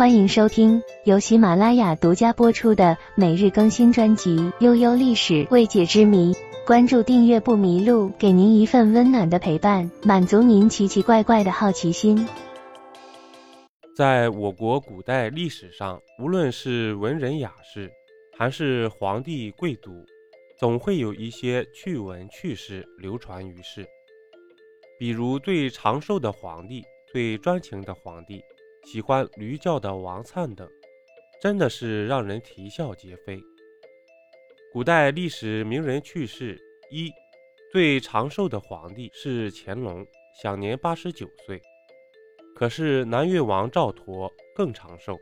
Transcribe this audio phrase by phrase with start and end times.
[0.00, 6.32] 欢迎收听由喜马拉雅独家播出的每日更新专辑《悠悠历史未解之谜》。
[6.66, 12.26] 关注订阅不迷路，给您一份温暖的陪伴，满足您奇奇怪怪的好奇心。
[13.94, 17.90] 在我国古代历史上，无论是文人雅士，
[18.38, 19.90] 还是皇帝贵族，
[20.58, 23.86] 总会有一些趣闻趣事流传于世。
[24.98, 26.82] 比如最长寿的皇帝、
[27.12, 28.42] 最专情的皇帝、
[28.84, 30.68] 喜欢驴叫的王粲等，
[31.40, 33.40] 真的是让人啼笑皆非。
[34.72, 36.58] 古代历史名人趣事
[36.90, 37.10] 一：
[37.72, 40.04] 最长寿的皇帝是乾隆，
[40.42, 41.60] 享年八十九岁。
[42.54, 45.18] 可是南越王赵佗更长寿，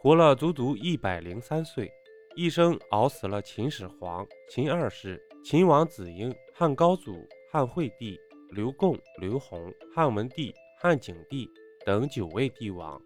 [0.00, 1.90] 活了足足一百零三岁，
[2.34, 8.18] 一生熬死了秦始皇、秦二世、秦王子婴、汉高祖、汉惠帝、
[8.50, 11.48] 刘贡、刘宏、汉文帝、汉景帝
[11.84, 13.00] 等九位帝王，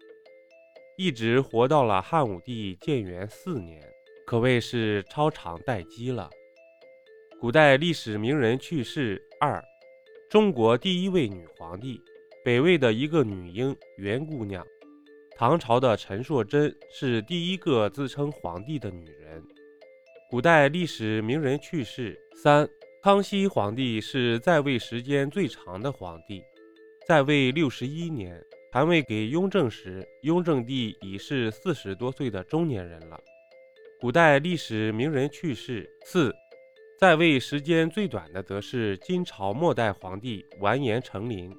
[0.97, 3.81] 一直活到了汉武帝建元四年。
[4.25, 6.29] 可谓是超长待机了。
[7.39, 9.63] 古代历史名人去世二，
[10.29, 12.01] 中国第一位女皇帝，
[12.43, 14.65] 北魏的一个女婴袁姑娘。
[15.37, 19.41] 唐朝的陈硕贞是第一个自称皇帝的女人。
[20.29, 22.67] 古代历史名人去世三，
[23.01, 26.43] 康熙皇帝是在位时间最长的皇帝，
[27.07, 28.43] 在位六十一年。
[28.69, 33.19] 传位给雍正时，雍正帝已是四十多岁的中年人了。
[33.99, 36.35] 古代历史名人去世四，
[36.99, 41.51] 在位时间最短的则是金朝末代皇帝完颜成林，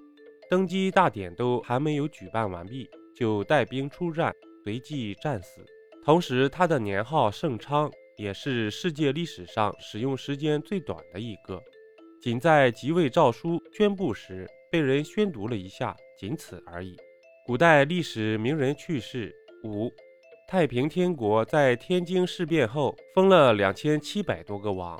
[0.48, 5.64] 登基大典都还没有举办完毕，就带兵出战，随即战死。
[6.04, 11.60] 同时，他的年号盛昌也是世界历史上使用时间最短的一个，
[12.22, 16.96] 仅在即位诏书宣布时被人宣读了一下，仅此而已。
[17.46, 19.90] 古代历史名人趣事五。
[20.46, 24.98] 太平天国在天津事变后封了两千七百多个王，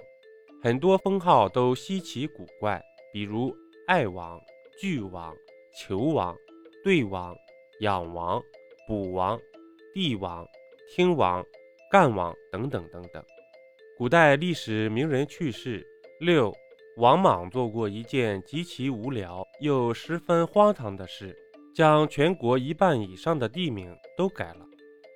[0.63, 2.79] 很多封号都稀奇古怪，
[3.15, 4.39] 比如爱王、
[4.79, 5.35] 巨王、
[5.81, 6.37] 求王、
[6.85, 7.35] 对王、
[7.81, 8.43] 养王、
[8.87, 9.41] 补王、
[9.95, 10.47] 帝王、
[10.95, 11.43] 听王、
[11.91, 13.25] 干王等等等等。
[13.97, 15.83] 古代历史名人趣事
[16.21, 16.55] 六，
[16.99, 21.33] 王莽做过一件极其无聊又十分荒唐的事，
[21.73, 24.67] 将全国一半以上的地名都改了。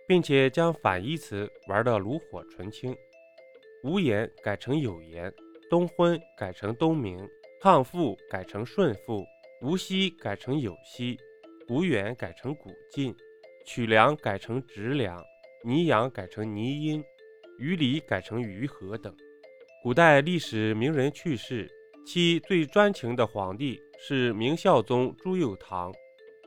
[0.07, 2.95] 并且将反义词玩得炉火纯青，
[3.83, 5.33] 无言改成有言，
[5.71, 7.19] 东昏改成东明，
[7.61, 9.25] 抗父改成顺父，
[9.63, 11.17] 无锡改成有锡，
[11.69, 13.15] 无远改成古晋，
[13.65, 15.21] 曲梁改成直梁，
[15.65, 17.03] 泥阳改成泥阴，
[17.59, 19.13] 于里改成于河等。
[19.83, 21.69] 古代历史名人去世，
[22.07, 25.93] 其最专情的皇帝是明孝宗朱佑樘，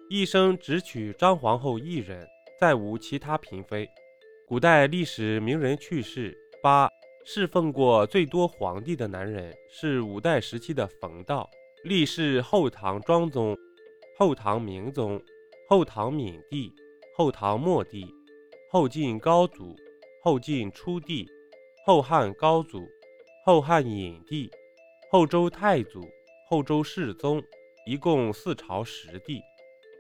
[0.10, 2.26] 一生只娶张皇后一人。
[2.58, 3.86] 再无其他嫔妃。
[4.48, 6.88] 古代历史名人去世八，
[7.26, 11.50] 侍奉过最多皇帝的男人是五代时期的冯道，
[11.84, 13.54] 历仕后唐庄宗、
[14.18, 15.22] 后唐明宗、
[15.68, 16.72] 后唐闵帝、
[17.18, 18.08] 后唐末帝、
[18.72, 19.76] 后晋高祖、
[20.24, 21.28] 后晋初帝、
[21.86, 22.88] 后汉高祖、
[23.46, 24.50] 后汉隐帝、
[25.12, 26.02] 后周太祖、
[26.50, 27.40] 后周世宗，
[27.86, 29.40] 一共四朝十帝。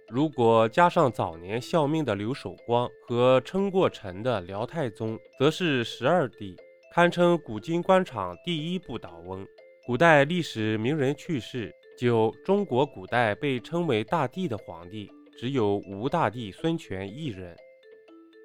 [0.09, 6.56] 如果加上早年效命的刘守光和称过臣的辽太宗，则是十二帝，
[6.91, 9.45] 堪称古今官场第一不倒翁。
[9.85, 15.07] 古代历史名人去世九，中国古代被称为大帝的皇帝
[15.38, 17.56] 只有吴大帝孙权一人。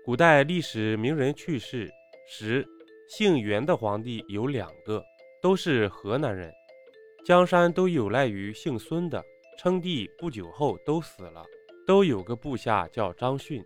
[0.05, 1.91] 古代历史名人去世
[2.29, 2.69] 十，
[3.11, 5.05] 姓袁的皇帝有两个，
[5.43, 6.49] 都是河南人，
[7.27, 9.21] 江山都有赖于姓孙的。
[9.59, 11.45] 称帝不久后都死了，
[11.85, 13.61] 都有个部下叫张逊。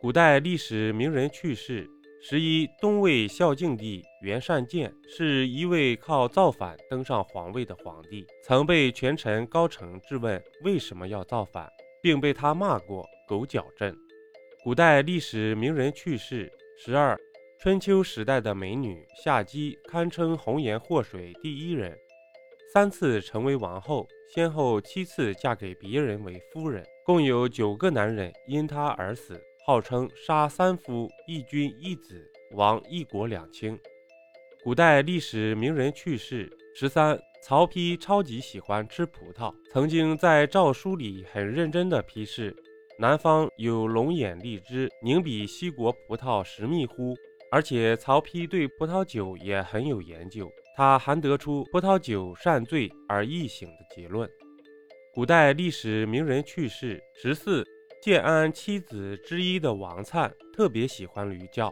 [0.00, 1.84] 古代历史名人去世
[2.22, 11.68] 十一，东魏孝静帝袁善建是一位靠造反登上皇位的皇帝，曾被权臣高澄质问为什么要造反，
[12.00, 13.92] 并被他骂过狗脚阵。
[14.62, 17.18] 古代历史名人去世十二，
[17.62, 21.94] 春秋时代的美女夏姬堪称红颜祸水第一人。
[22.72, 33.78] 三次成为王后，先后七次嫁给别人为夫人，共有九个男人因她而死，号称杀三夫一君一子，亡一国两卿。
[34.64, 42.56] 古代历史名人去世十三，曹丕超级喜欢吃葡萄，曾经在诏书里很认真地批示：
[42.98, 47.14] 南方有龙眼荔枝，宁比西国葡萄实蜜乎？
[47.50, 50.50] 而且曹丕对葡萄酒也很有研究。
[50.76, 54.26] 他还得出葡萄酒善醉而易醒的结论。
[55.12, 57.62] 古代历史名人去世十四，
[58.00, 61.70] 建安七子之一的王粲特别喜欢驴叫。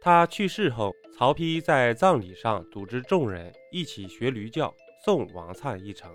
[0.00, 4.72] 他去世后，曹丕在葬礼上组织众人一起学驴叫，
[5.04, 6.12] 送王粲一程。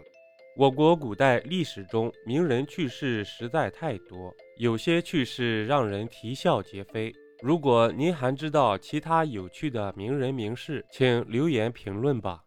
[0.55, 7.11] 我国古代历史中名人去世实在太多，有些去世让人啼笑皆非。
[7.43, 12.39] 如果您还知道其他有趣的名人名事，请留言评论吧。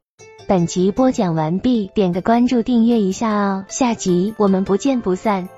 [0.48, 5.50] 本集播讲完毕，点个关注，订阅一下哦，下集我们不见不散。